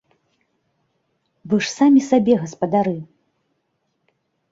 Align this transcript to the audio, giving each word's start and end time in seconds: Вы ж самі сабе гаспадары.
Вы 1.51 1.55
ж 1.65 1.69
самі 1.79 2.01
сабе 2.09 2.33
гаспадары. 2.45 2.95